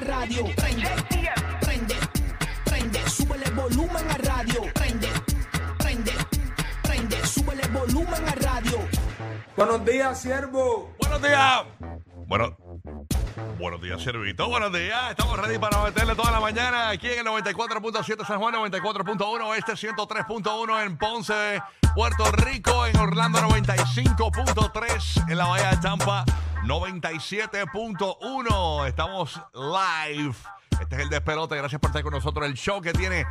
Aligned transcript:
a 0.00 0.04
radio. 0.04 0.44
Prende, 0.56 0.90
prende, 1.60 1.94
prende, 2.64 3.10
súbele 3.10 3.44
el 3.44 3.54
volumen 3.54 4.10
a 4.10 4.16
radio. 4.16 4.62
Prende, 4.74 5.08
prende, 5.78 6.12
prende, 6.82 7.26
súbele 7.26 7.62
el 7.62 7.70
volumen 7.70 8.28
a 8.28 8.34
radio. 8.34 8.78
Buenos 9.56 9.84
días, 9.84 10.20
siervo. 10.20 10.94
Buenos 11.00 11.22
días. 11.22 11.64
Bueno, 12.26 12.56
buenos 13.58 13.82
días, 13.82 14.02
Servito. 14.02 14.48
Buenos 14.48 14.72
días. 14.72 15.10
Estamos 15.10 15.38
ready 15.38 15.58
para 15.58 15.82
meterle 15.82 16.14
toda 16.14 16.30
la 16.30 16.40
mañana 16.40 16.90
aquí 16.90 17.08
en 17.08 17.18
el 17.20 17.26
94.7 17.26 18.26
San 18.26 18.38
Juan, 18.38 18.54
94.1 18.54 19.56
este 19.56 19.72
103.1 19.72 20.86
en 20.86 20.96
Ponce, 20.96 21.60
Puerto 21.94 22.30
Rico, 22.32 22.86
en 22.86 22.96
Orlando 22.96 23.40
95.3 23.40 25.30
en 25.30 25.38
la 25.38 25.46
Bahía 25.46 25.70
de 25.70 25.76
Tampa 25.78 26.24
97.1. 26.70 28.86
Estamos 28.86 29.40
live. 29.54 30.34
Este 30.80 30.94
es 30.94 31.02
el 31.02 31.08
despelote. 31.08 31.56
Gracias 31.56 31.80
por 31.80 31.90
estar 31.90 32.04
con 32.04 32.12
nosotros. 32.12 32.46
El 32.46 32.54
show 32.54 32.80
que 32.80 32.92
tiene 32.92 33.26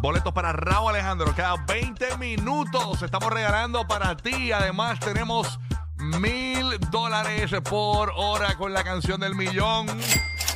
boletos 0.00 0.32
para 0.32 0.54
Raúl 0.54 0.88
Alejandro. 0.88 1.30
Cada 1.36 1.62
20 1.66 2.16
minutos 2.16 3.02
estamos 3.02 3.30
regalando 3.30 3.86
para 3.86 4.16
ti. 4.16 4.50
Además, 4.50 4.98
tenemos 4.98 5.60
mil 5.98 6.78
dólares 6.90 7.50
por 7.68 8.14
hora 8.16 8.56
con 8.56 8.72
la 8.72 8.82
canción 8.82 9.20
del 9.20 9.34
millón. 9.34 9.86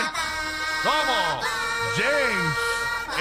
¿Cómo? 0.84 1.42
James, 1.96 2.77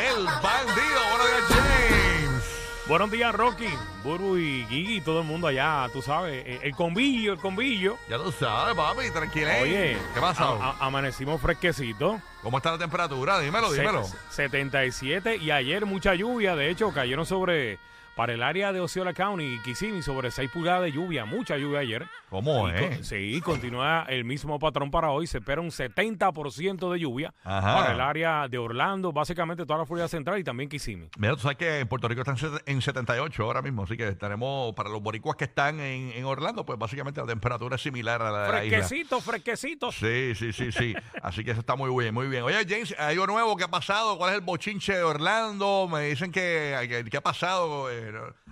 el 0.06 0.24
bandido. 0.24 1.00
Buenos 1.10 1.28
días, 1.28 1.44
James. 1.48 2.42
Buenos 2.86 3.10
días, 3.10 3.34
Rocky, 3.34 3.68
Buru 4.04 4.38
y 4.38 4.64
Gigi, 4.68 5.00
todo 5.00 5.20
el 5.22 5.26
mundo 5.26 5.48
allá, 5.48 5.88
tú 5.92 6.02
sabes. 6.02 6.44
eh, 6.46 6.60
El 6.62 6.72
convillo, 6.76 7.32
el 7.32 7.38
convillo. 7.40 7.98
Ya 8.08 8.16
tú 8.16 8.30
sabes, 8.30 8.76
papi, 8.76 9.10
tranquilo. 9.10 9.48
Oye, 9.60 9.96
¿qué 10.14 10.20
pasa? 10.20 10.44
a- 10.44 10.70
a- 10.70 10.86
amanecimos 10.86 11.40
fresquecitos. 11.40 12.20
¿Cómo 12.42 12.58
está 12.58 12.70
la 12.72 12.78
temperatura? 12.78 13.40
Dímelo, 13.40 13.72
dímelo. 13.72 14.04
Se- 14.04 14.16
77 14.30 15.36
y 15.36 15.50
ayer 15.50 15.84
mucha 15.84 16.14
lluvia, 16.14 16.54
de 16.54 16.70
hecho, 16.70 16.92
cayeron 16.92 17.26
sobre, 17.26 17.80
para 18.16 18.32
el 18.32 18.42
área 18.42 18.72
de 18.72 18.80
Osceola 18.80 19.12
County 19.12 19.44
y 19.44 19.58
Kissimmee, 19.62 20.02
sobre 20.02 20.30
6 20.30 20.50
pulgadas 20.50 20.82
de 20.84 20.92
lluvia, 20.92 21.26
mucha 21.26 21.58
lluvia 21.58 21.80
ayer. 21.80 22.06
¿Cómo 22.30 22.66
es? 22.68 23.06
sí, 23.06 23.40
continúa 23.44 24.06
el 24.08 24.24
mismo 24.24 24.58
patrón 24.58 24.90
para 24.90 25.10
hoy. 25.10 25.26
Se 25.26 25.38
espera 25.38 25.60
un 25.60 25.68
70% 25.68 26.90
de 26.92 26.98
lluvia 26.98 27.34
Ajá. 27.44 27.76
para 27.76 27.92
el 27.92 28.00
área 28.00 28.48
de 28.48 28.56
Orlando, 28.56 29.12
básicamente 29.12 29.66
toda 29.66 29.80
la 29.80 29.86
Florida 29.86 30.08
Central 30.08 30.38
y 30.38 30.44
también 30.44 30.70
Kissimmee. 30.70 31.10
Mira, 31.18 31.34
tú 31.34 31.42
sabes 31.42 31.58
que 31.58 31.80
en 31.80 31.88
Puerto 31.88 32.08
Rico 32.08 32.22
están 32.22 32.36
en 32.64 32.80
78 32.80 33.42
ahora 33.42 33.60
mismo, 33.60 33.82
así 33.82 33.98
que 33.98 34.12
tenemos, 34.12 34.74
para 34.74 34.88
los 34.88 35.02
boricuas 35.02 35.36
que 35.36 35.44
están 35.44 35.78
en, 35.80 36.10
en 36.12 36.24
Orlando, 36.24 36.64
pues 36.64 36.78
básicamente 36.78 37.20
la 37.20 37.26
temperatura 37.26 37.76
es 37.76 37.82
similar 37.82 38.22
a 38.22 38.30
la 38.30 38.42
de. 38.44 38.48
Fresquecitos, 38.48 39.24
fresquecitos. 39.24 39.94
Sí, 39.94 40.34
sí, 40.34 40.54
sí, 40.54 40.72
sí. 40.72 40.94
Así 41.22 41.44
que 41.44 41.50
eso 41.50 41.60
está 41.60 41.76
muy 41.76 41.90
bien, 42.02 42.14
muy 42.14 42.28
bien. 42.28 42.44
Oye, 42.44 42.64
James, 42.68 42.94
¿hay 42.98 43.14
algo 43.14 43.26
nuevo 43.26 43.56
que 43.56 43.64
ha 43.64 43.68
pasado? 43.68 44.16
¿Cuál 44.16 44.30
es 44.30 44.36
el 44.36 44.42
bochinche 44.42 44.94
de 44.94 45.02
Orlando? 45.02 45.88
Me 45.90 46.02
dicen 46.02 46.30
que, 46.32 46.76
que, 46.88 47.04
que 47.04 47.16
ha 47.16 47.22
pasado 47.22 47.90
eh, 47.90 48.05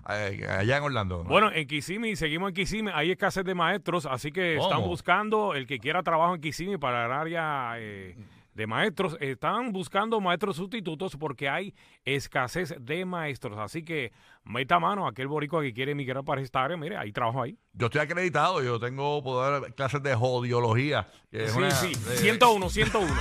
allá 0.04 0.76
en 0.76 0.82
Orlando. 0.82 1.24
Bueno, 1.24 1.50
en 1.52 1.66
Kissimmee, 1.66 2.16
seguimos 2.16 2.48
en 2.50 2.54
Kissimmee, 2.54 2.92
hay 2.94 3.10
escasez 3.12 3.44
de 3.44 3.54
maestros, 3.54 4.06
así 4.06 4.32
que 4.32 4.56
¿Cómo? 4.58 4.68
están 4.70 4.86
buscando 4.88 5.54
el 5.54 5.66
que 5.66 5.78
quiera 5.78 6.02
trabajo 6.02 6.34
en 6.34 6.40
Kissimmee 6.40 6.78
para 6.78 7.06
el 7.06 7.12
área 7.12 7.74
eh, 7.78 8.16
de 8.54 8.66
maestros. 8.66 9.16
Están 9.20 9.72
buscando 9.72 10.20
maestros 10.20 10.56
sustitutos 10.56 11.16
porque 11.16 11.48
hay 11.48 11.74
escasez 12.04 12.74
de 12.78 13.04
maestros. 13.04 13.58
Así 13.58 13.82
que 13.82 14.12
meta 14.44 14.78
mano 14.78 15.06
a 15.06 15.10
aquel 15.10 15.26
boricua 15.26 15.62
que 15.62 15.72
quiere 15.72 15.92
emigrar 15.92 16.22
para 16.24 16.40
esta 16.40 16.62
área. 16.64 16.76
Mire, 16.76 16.96
hay 16.96 17.10
trabajo 17.12 17.42
ahí. 17.42 17.56
Yo 17.72 17.86
estoy 17.86 18.02
acreditado, 18.02 18.62
yo 18.62 18.78
tengo 18.78 19.22
puedo 19.22 19.40
dar 19.50 19.74
clases 19.74 20.02
de 20.02 20.14
jodiología. 20.14 21.08
Sí, 21.32 21.38
una- 21.56 21.70
sí, 21.72 21.88
de- 21.94 22.16
101, 22.16 22.68
101. 22.68 23.12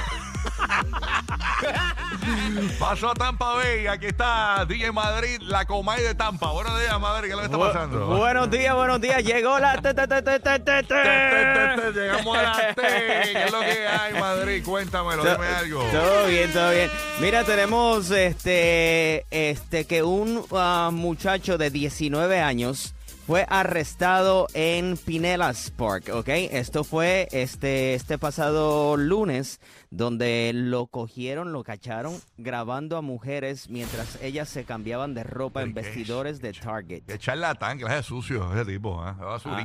Paso 2.80 3.10
a 3.10 3.14
Tampa 3.14 3.54
Bay, 3.56 3.88
aquí 3.88 4.08
está 4.08 4.66
DJ 4.66 4.92
Madrid, 4.92 5.40
la 5.42 5.66
Comay 5.66 6.02
de 6.02 6.16
Tampa. 6.16 6.52
Buenos 6.52 6.80
días, 6.80 7.00
Madrid, 7.00 7.30
¿qué 7.30 7.38
que 7.38 7.46
está 7.46 7.58
pasando? 7.58 8.08
Buenos 8.08 8.50
días, 8.50 8.76
buenos 8.76 9.02
días. 9.02 9.24
Llegó 9.24 9.60
la 9.60 9.82
te, 9.82 9.94
te, 9.94 10.08
te, 10.08 10.22
te, 10.22 10.40
te, 10.40 10.60
te, 10.60 10.60
Te, 10.60 10.84
te, 10.84 10.84
te. 10.84 11.82
te, 11.82 11.92
te, 11.94 12.00
Llegamos 12.00 12.38
a 12.38 12.42
la 12.42 12.74
T. 12.74 12.82
¿Qué 12.82 13.44
es 13.44 13.52
lo 13.52 13.60
que 13.60 13.88
hay, 13.88 14.14
Madrid? 14.14 14.64
Cuéntamelo, 14.64 15.24
dime 15.24 15.48
algo. 15.48 15.84
Todo 15.92 16.28
bien, 16.28 16.52
todo 16.52 16.72
bien. 16.72 16.90
Mira, 17.20 17.44
tenemos 17.44 18.12
este, 18.12 19.26
este 19.30 19.86
que 19.86 20.04
un 20.04 20.46
ah, 20.52 20.90
muchacho 20.92 21.58
de 21.58 21.70
19 21.70 22.42
años 22.42 22.94
fue 23.26 23.46
arrestado 23.48 24.48
en 24.54 24.98
Pinellas 24.98 25.72
Park, 25.72 26.10
¿ok? 26.14 26.28
Esto 26.28 26.84
fue 26.84 27.30
este, 27.32 27.94
este 27.94 28.18
pasado 28.18 28.98
lunes, 28.98 29.62
donde 29.92 30.52
lo 30.54 30.88
cogieron, 30.88 31.54
lo 31.54 31.64
cacharon 31.64 32.20
grabando 32.38 32.98
a 32.98 33.02
mujeres 33.02 33.70
mientras 33.70 34.22
ellas 34.22 34.50
se 34.50 34.66
cambiaban 34.66 35.14
de 35.14 35.24
ropa 35.24 35.62
en 35.62 35.74
¿Qué 35.74 35.80
es? 35.80 35.86
vestidores 35.86 36.42
de 36.42 36.52
Target. 36.52 37.04
Que 37.06 37.18
charlatán, 37.18 37.78
que 37.78 37.86
es 37.86 38.06
sucio 38.06 38.52
ese 38.54 38.66
tipo, 38.66 39.02
¿eh? 39.08 39.14
Ah. 39.22 39.64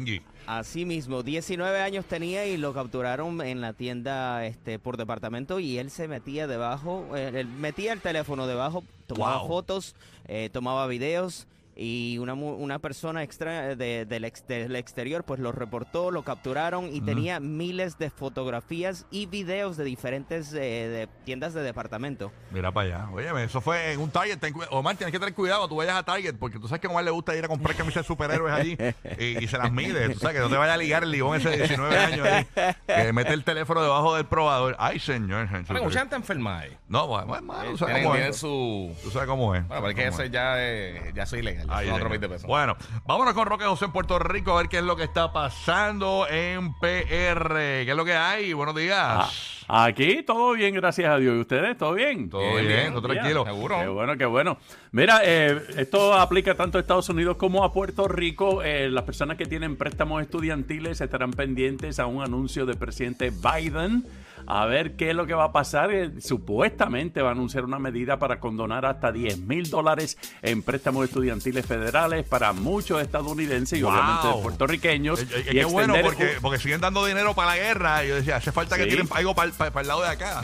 Así 0.61 0.85
mismo, 0.85 1.25
19 1.25 1.81
años 1.81 2.05
tenía 2.05 2.47
y 2.47 2.57
lo 2.59 2.73
capturaron 2.73 3.41
en 3.43 3.61
la 3.61 3.73
tienda 3.73 4.47
este 4.47 4.79
por 4.79 4.97
departamento 4.97 5.59
y 5.59 5.79
él 5.79 5.91
se 5.91 6.07
metía 6.07 6.47
debajo, 6.47 7.09
eh, 7.17 7.33
él 7.35 7.49
metía 7.49 7.93
el 7.93 8.01
teléfono 8.01 8.47
debajo, 8.47 8.85
tomaba 9.09 9.39
Wow. 9.41 9.49
fotos, 9.49 9.97
eh, 10.29 10.49
tomaba 10.53 10.87
videos 10.87 11.47
y 11.81 12.19
una, 12.19 12.35
mu- 12.35 12.55
una 12.55 12.81
persona 12.81 13.23
extra 13.23 13.77
de- 13.77 14.05
del, 14.05 14.25
ex- 14.25 14.47
del 14.49 14.75
exterior 14.75 15.23
pues 15.25 15.39
lo 15.39 15.53
reportó, 15.53 16.11
lo 16.11 16.23
capturaron 16.25 16.93
y 16.93 17.01
tenía 17.01 17.39
miles 17.39 17.97
de 17.99 18.11
fotografías 18.11 19.07
y 19.13 19.27
videos 19.27 19.77
de 19.77 19.85
diferentes 19.85 20.53
eh, 20.53 20.57
de 20.59 21.09
tiendas 21.25 21.55
de 21.55 21.63
departamento. 21.63 22.33
Mira 22.51 22.73
para 22.73 22.89
allá. 23.05 23.11
Óyeme, 23.13 23.45
eso 23.45 23.61
fue 23.61 23.93
en 23.93 24.01
un 24.01 24.11
Target. 24.11 24.39
Ten 24.39 24.53
Omar, 24.71 24.97
tienes 24.97 25.13
que 25.13 25.19
tener 25.21 25.35
cuidado. 25.35 25.69
Tú 25.69 25.77
vayas 25.77 25.97
a 25.97 26.03
Target 26.03 26.35
porque 26.37 26.59
tú 26.59 26.67
sabes 26.67 26.81
que 26.81 26.89
a 26.89 26.91
Omar 26.91 27.05
le 27.05 27.11
gusta 27.13 27.37
ir 27.37 27.45
a 27.45 27.49
comprar 27.49 27.77
camisas 27.77 28.03
de 28.03 28.07
superhéroes 28.09 28.53
allí 28.53 28.77
y, 29.19 29.45
y 29.45 29.47
se 29.47 29.57
las 29.57 29.71
mide. 29.71 30.09
Tú 30.11 30.19
sabes 30.19 30.37
que 30.37 30.43
no 30.43 30.49
te 30.49 30.57
vaya 30.57 30.75
a 30.75 30.77
ligar 30.77 31.05
el 31.05 31.11
ligón 31.13 31.37
ese 31.37 31.51
de 31.51 31.57
19 31.59 31.97
años 31.97 32.27
ahí 32.27 32.47
que 32.87 33.13
mete 33.13 33.33
el 33.35 33.45
teléfono 33.45 33.83
debajo 33.83 34.17
del 34.17 34.27
probador. 34.27 34.75
Ay, 34.81 34.99
señor. 34.99 35.49
Gente 35.49 36.17
enferma 36.17 36.61
ahí. 36.61 36.77
No, 36.89 37.07
bueno, 37.07 37.41
tú 37.71 37.79
sabes 37.79 38.03
cómo 38.03 38.15
es. 38.17 38.37
su. 38.37 38.93
Tú 39.05 39.11
sabes 39.11 39.29
cómo 39.29 39.55
es. 39.55 39.67
Bueno, 39.69 39.83
pero 39.83 39.91
es 39.91 39.95
que 39.97 40.03
Cómo 40.11 40.15
eso 40.15 40.23
es. 40.25 40.31
ya, 40.33 40.63
es- 40.65 41.15
ya 41.15 41.27
soy 41.27 41.41
ilegal. 41.41 41.68
Ahí 41.69 41.87
otros 41.87 41.99
llega. 41.99 42.09
20 42.09 42.29
pesos. 42.29 42.47
Bueno, 42.47 42.77
vámonos 43.07 43.35
con 43.35 43.47
Roque 43.47 43.65
José 43.65 43.87
en 43.87 43.93
Puerto 43.93 44.19
Rico 44.19 44.53
a 44.53 44.59
ver 44.59 44.69
qué 44.69 44.79
es 44.79 44.85
lo 44.85 44.97
que 44.97 45.05
está 45.05 45.33
pasando 45.33 46.27
en 46.29 46.73
PR. 46.75 47.55
¿Qué 47.85 47.91
es 47.91 47.97
lo 47.97 48.05
que 48.05 48.15
hay? 48.15 48.53
Buenos 48.53 48.75
días. 48.75 49.65
Aquí 49.69 50.23
todo 50.23 50.53
bien, 50.53 50.75
gracias 50.75 51.11
a 51.11 51.19
Dios. 51.19 51.37
¿Y 51.37 51.41
ustedes? 51.41 51.77
¿Todo 51.77 51.93
bien? 51.93 52.31
Todo 52.31 52.41
bien, 52.41 52.57
bien, 52.57 52.69
bien, 52.69 52.93
todo 52.95 53.03
tranquilo. 53.03 53.45
seguro. 53.45 53.79
Qué 53.79 53.89
bueno, 53.89 54.17
qué 54.17 54.25
bueno. 54.25 54.59
Mira, 54.93 55.21
eh, 55.23 55.61
esto 55.77 56.15
aplica 56.15 56.55
tanto 56.55 56.79
a 56.79 56.81
Estados 56.81 57.09
Unidos 57.11 57.37
como 57.37 57.63
a 57.63 57.73
Puerto 57.73 58.09
Rico. 58.09 58.63
Eh, 58.63 58.89
las 58.89 59.05
personas 59.05 59.37
que 59.37 59.45
tienen 59.45 59.77
préstamos 59.77 60.23
estudiantiles 60.23 61.01
estarán 61.01 61.33
pendientes 61.33 61.99
a 61.99 62.07
un 62.07 62.23
anuncio 62.23 62.65
del 62.65 62.79
presidente 62.79 63.31
Biden 63.31 64.05
a 64.47 64.67
ver 64.67 64.97
qué 64.97 65.11
es 65.11 65.17
lo 65.17 65.27
que 65.27 65.35
va 65.35 65.45
a 65.45 65.53
pasar. 65.53 65.93
Eh, 65.93 66.21
Supuestamente 66.21 67.23
va 67.23 67.31
a 67.31 67.33
anunciar 67.33 67.65
una 67.65 67.79
medida 67.79 68.19
para 68.19 68.41
condonar 68.41 68.87
hasta 68.87 69.13
10 69.13 69.39
mil 69.41 69.69
dólares 69.71 70.19
en 70.43 70.63
préstamos 70.63 71.05
estudiantiles 71.05 71.65
federales 71.67 72.27
para 72.27 72.53
muchos 72.53 73.03
estadounidenses 73.03 73.79
y 73.79 73.83
Wow. 73.83 73.93
obviamente 73.93 74.43
puertorriqueños. 74.43 75.23
Eh, 75.23 75.27
eh, 75.33 75.45
y 75.51 75.55
Qué 75.55 75.65
bueno, 75.65 75.95
porque, 76.41 76.59
siguen 76.59 76.81
dando 76.81 77.05
dinero 77.05 77.35
para 77.35 77.53
la 77.53 77.57
guerra. 77.57 78.05
Y 78.05 78.09
yo 78.09 78.15
decía, 78.17 78.37
hace 78.37 78.53
falta 78.53 78.77
que 78.77 78.87
tiren 78.87 79.09
algo 79.11 79.35
para, 79.35 79.51
el 79.81 79.87
lado 79.87 80.03
de 80.03 80.09
acá. 80.09 80.43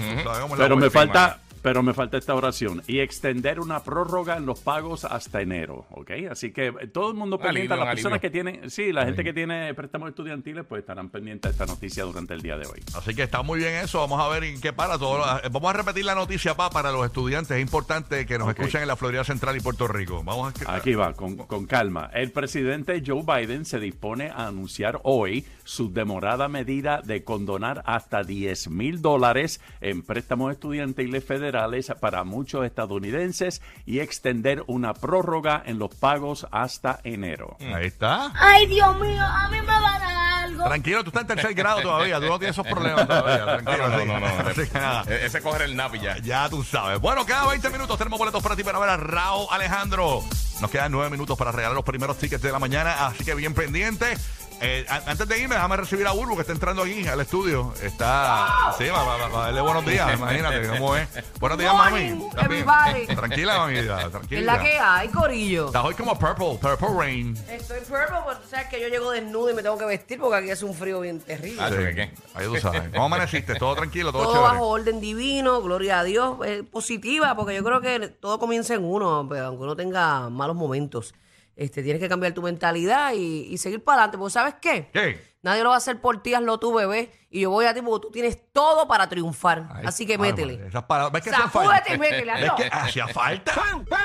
Pero 0.56 0.76
me 0.76 0.90
falta, 0.90 1.40
pero 1.64 1.82
me 1.82 1.94
falta 1.94 2.18
esta 2.18 2.34
oración 2.34 2.82
y 2.86 2.98
extender 2.98 3.58
una 3.58 3.82
prórroga 3.82 4.36
en 4.36 4.44
los 4.44 4.60
pagos 4.60 5.06
hasta 5.06 5.40
enero, 5.40 5.86
¿ok? 5.92 6.10
Así 6.30 6.52
que 6.52 6.66
eh, 6.66 6.88
todo 6.92 7.08
el 7.08 7.14
mundo 7.14 7.36
Un 7.36 7.42
pendiente, 7.42 7.72
alivio, 7.72 7.86
las 7.86 7.94
personas 7.94 8.18
alivio. 8.22 8.44
que 8.44 8.52
tienen, 8.52 8.70
sí, 8.70 8.92
la 8.92 9.06
gente 9.06 9.24
que 9.24 9.32
tiene 9.32 9.72
préstamos 9.72 10.10
estudiantiles, 10.10 10.66
pues 10.68 10.80
estarán 10.80 11.08
pendientes 11.08 11.48
de 11.50 11.52
esta 11.54 11.64
noticia 11.64 12.04
durante 12.04 12.34
el 12.34 12.42
día 12.42 12.58
de 12.58 12.66
hoy. 12.66 12.82
Así 12.94 13.14
que 13.14 13.22
está 13.22 13.40
muy 13.40 13.60
bien 13.60 13.76
eso. 13.76 13.98
Vamos 14.00 14.20
a 14.20 14.28
ver 14.28 14.44
en 14.44 14.60
qué 14.60 14.74
para 14.74 14.98
todo. 14.98 15.16
lo- 15.16 15.24
Vamos 15.50 15.70
a 15.70 15.72
repetir 15.72 16.04
la 16.04 16.14
noticia, 16.14 16.54
pa, 16.54 16.68
para 16.68 16.92
los 16.92 17.06
estudiantes. 17.06 17.56
Es 17.56 17.62
importante 17.62 18.26
que 18.26 18.38
nos 18.38 18.50
escuchen 18.50 18.82
en 18.82 18.88
la 18.88 18.96
Florida 18.96 19.24
Central 19.24 19.56
y 19.56 19.60
Puerto 19.60 19.88
Rico. 19.88 20.22
Vamos 20.22 20.52
a 20.66 20.76
Aquí 20.76 20.92
va, 20.94 21.14
con, 21.14 21.34
con 21.38 21.64
calma. 21.66 22.10
El 22.12 22.30
presidente 22.30 23.02
Joe 23.06 23.22
Biden 23.22 23.64
se 23.64 23.80
dispone 23.80 24.28
a 24.28 24.48
anunciar 24.48 25.00
hoy 25.02 25.46
su 25.64 25.90
demorada 25.90 26.46
medida 26.48 27.00
de 27.02 27.24
condonar 27.24 27.82
hasta 27.86 28.22
10 28.22 28.68
mil 28.68 29.00
dólares 29.00 29.62
en 29.80 30.02
préstamos 30.02 30.52
estudiantiles 30.52 31.24
federales 31.24 31.53
para 32.00 32.24
muchos 32.24 32.64
estadounidenses 32.66 33.62
y 33.86 34.00
extender 34.00 34.64
una 34.66 34.94
prórroga 34.94 35.62
en 35.64 35.78
los 35.78 35.94
pagos 35.94 36.46
hasta 36.50 37.00
enero. 37.04 37.56
Ahí 37.74 37.86
está. 37.86 38.32
Ay, 38.34 38.66
Dios 38.66 38.98
mío, 38.98 39.22
a 39.22 39.48
mí 39.48 39.60
me 39.60 39.66
va 39.66 39.96
a 39.96 39.98
dar 39.98 40.02
algo. 40.44 40.64
Tranquilo, 40.64 41.02
tú 41.04 41.10
estás 41.10 41.22
en 41.22 41.28
tercer 41.28 41.54
grado 41.54 41.80
todavía. 41.82 42.20
Tú 42.20 42.26
no 42.26 42.38
tienes 42.38 42.56
esos 42.58 42.66
problemas 42.66 43.06
todavía. 43.08 43.44
Tranquilo. 43.44 43.88
No, 43.88 44.04
no, 44.04 44.20
no, 44.20 44.42
no. 44.42 44.48
Así 44.50 44.66
que 44.68 44.78
nada. 44.78 45.04
E- 45.08 45.26
Ese 45.26 45.40
coger 45.40 45.62
el 45.62 45.76
nap 45.76 45.94
ya. 45.94 46.18
Ya 46.18 46.48
tú 46.48 46.62
sabes. 46.62 47.00
Bueno, 47.00 47.24
cada 47.26 47.46
20 47.48 47.70
minutos 47.70 47.96
tenemos 47.98 48.18
boletos 48.18 48.42
para 48.42 48.56
ti 48.56 48.62
para 48.64 48.78
ver 48.78 48.88
a 48.90 48.96
Raúl 48.96 49.46
Alejandro. 49.50 50.22
Nos 50.60 50.70
quedan 50.70 50.92
9 50.92 51.10
minutos 51.10 51.36
para 51.36 51.50
regalar 51.52 51.74
los 51.74 51.84
primeros 51.84 52.16
tickets 52.18 52.42
de 52.42 52.52
la 52.52 52.58
mañana, 52.60 53.06
así 53.06 53.24
que 53.24 53.34
bien 53.34 53.54
pendiente. 53.54 54.16
Eh, 54.60 54.86
a- 54.88 55.02
antes 55.10 55.28
de 55.28 55.38
irme, 55.38 55.56
déjame 55.56 55.76
recibir 55.76 56.06
a 56.06 56.12
Burbu 56.12 56.36
que 56.36 56.40
está 56.42 56.52
entrando 56.52 56.82
aquí 56.82 57.06
al 57.06 57.20
estudio. 57.20 57.74
Está. 57.82 58.72
Sí, 58.78 58.84
va, 58.88 59.02
va, 59.04 59.16
va, 59.16 59.28
va 59.28 59.40
a 59.42 59.44
darle 59.46 59.60
buenos 59.60 59.84
días, 59.84 60.14
imagínate 60.14 60.68
cómo 60.68 60.96
es. 60.96 61.08
Buenos 61.38 61.58
días, 61.58 61.74
mami. 61.74 61.90
Morning, 62.14 62.28
¿Estás 62.28 62.48
bien? 62.48 62.60
everybody. 62.68 63.06
Tranquila, 63.16 63.58
mami. 63.58 63.74
ya, 63.84 64.08
Tranquila. 64.10 64.40
Es 64.40 64.46
la 64.46 64.58
que 64.60 64.78
hay, 64.78 65.08
Corillo. 65.08 65.66
Estás 65.66 65.84
hoy 65.84 65.94
como 65.94 66.18
Purple, 66.18 66.58
Purple 66.60 66.88
Rain. 66.96 67.36
Estoy 67.50 67.80
purple, 67.80 68.16
porque 68.24 68.40
tú 68.42 68.48
sabes 68.48 68.68
que 68.68 68.80
yo 68.80 68.88
llego 68.88 69.10
desnudo 69.10 69.50
y 69.50 69.54
me 69.54 69.62
tengo 69.62 69.76
que 69.76 69.84
vestir 69.84 70.18
porque 70.18 70.36
aquí 70.36 70.50
hace 70.50 70.64
un 70.64 70.74
frío 70.74 71.00
bien 71.00 71.20
terrible. 71.20 71.60
Ah, 71.62 71.68
Sí. 71.68 71.76
¿qué, 71.76 71.94
qué? 71.94 72.10
Ahí 72.34 72.46
tú 72.46 72.56
sabes. 72.58 72.82
¿Cómo 72.92 73.04
amaneciste? 73.04 73.56
¿Todo 73.56 73.74
tranquilo? 73.74 74.12
¿Todo, 74.12 74.22
todo 74.22 74.32
chévere? 74.34 74.52
bajo 74.52 74.68
orden 74.68 75.00
divino, 75.00 75.60
gloria 75.60 75.98
a 76.00 76.04
Dios, 76.04 76.38
eh, 76.46 76.62
positiva, 76.62 77.34
porque 77.36 77.54
yo 77.54 77.64
creo 77.64 77.80
que 77.80 78.08
todo 78.08 78.38
comienza 78.38 78.74
en 78.74 78.84
uno, 78.84 79.26
pero 79.28 79.46
aunque 79.46 79.62
uno 79.64 79.76
tenga 79.76 80.30
malos 80.30 80.56
momentos. 80.56 81.12
Este, 81.56 81.82
tienes 81.82 82.00
que 82.02 82.08
cambiar 82.08 82.32
tu 82.32 82.42
mentalidad 82.42 83.12
y, 83.14 83.46
y 83.50 83.58
seguir 83.58 83.82
para 83.82 84.02
adelante, 84.02 84.18
porque 84.18 84.32
¿sabes 84.32 84.54
qué? 84.60 84.88
¿Qué? 84.92 85.34
Nadie 85.44 85.62
lo 85.62 85.68
va 85.68 85.74
a 85.74 85.78
hacer 85.78 86.00
por 86.00 86.22
ti, 86.22 86.32
hazlo 86.32 86.58
tú, 86.58 86.72
bebé. 86.72 87.12
Y 87.30 87.40
yo 87.42 87.50
voy 87.50 87.66
a 87.66 87.74
ti 87.74 87.82
porque 87.82 88.06
tú 88.06 88.10
tienes 88.10 88.38
todo 88.50 88.88
para 88.88 89.10
triunfar. 89.10 89.68
Ay, 89.74 89.84
Así 89.86 90.06
que 90.06 90.14
ay, 90.14 90.18
métele. 90.18 90.68
Esas 90.68 90.84
palabras. 90.84 91.12
¿Ves 91.12 91.22
que 91.22 91.30
hacían 91.30 91.50
falta? 91.50 91.74
Sacúdete 91.74 91.94
y 91.94 91.98
métele, 91.98 92.32
¿Ves 92.32 92.42
hazlo. 92.44 92.56
que 92.56 92.68
hacía 92.72 93.08
falta? 93.08 93.52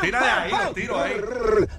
Tira 0.01 0.22
de 0.22 0.30
ahí, 0.30 0.51
los 0.51 0.74
tiro 0.74 1.00
ahí. 1.00 1.13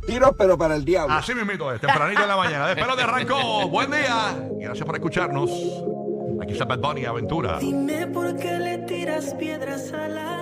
Tiro, 0.07 0.35
pero 0.37 0.57
para 0.57 0.77
el 0.77 0.85
diablo. 0.85 1.15
Así 1.15 1.35
mismito 1.35 1.71
es, 1.75 1.81
tempranito 1.81 2.23
en 2.23 2.29
la 2.29 2.37
mañana. 2.37 2.69
Despelo 2.69 2.97
de 2.97 3.03
arrancó. 3.03 3.69
Buen 3.69 3.91
día. 3.91 4.35
Y 4.59 4.65
gracias 4.65 4.87
por 4.87 4.95
escucharnos. 4.95 5.51
Aquí 6.41 6.53
está 6.53 6.65
Bad 6.65 6.79
Bunny, 6.79 7.05
Aventura. 7.05 7.59
Dime 7.59 8.07
por 8.07 8.35
qué 8.39 8.59
le 8.59 8.79
tiras 8.79 9.35
piedras 9.35 9.93
a 9.93 10.09
la 10.09 10.39